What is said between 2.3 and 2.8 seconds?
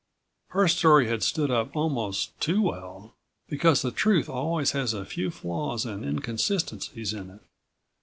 too